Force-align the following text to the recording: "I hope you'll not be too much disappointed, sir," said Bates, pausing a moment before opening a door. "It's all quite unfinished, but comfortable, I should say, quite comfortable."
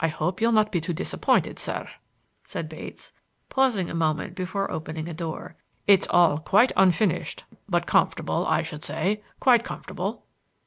"I 0.00 0.08
hope 0.08 0.40
you'll 0.40 0.52
not 0.52 0.72
be 0.72 0.80
too 0.80 0.92
much 0.92 0.96
disappointed, 0.96 1.58
sir," 1.58 1.86
said 2.42 2.70
Bates, 2.70 3.12
pausing 3.50 3.90
a 3.90 3.94
moment 3.94 4.34
before 4.34 4.70
opening 4.70 5.10
a 5.10 5.12
door. 5.12 5.56
"It's 5.86 6.06
all 6.08 6.38
quite 6.38 6.72
unfinished, 6.74 7.44
but 7.68 7.84
comfortable, 7.84 8.46
I 8.46 8.62
should 8.62 8.82
say, 8.82 9.22
quite 9.40 9.64
comfortable." 9.64 10.24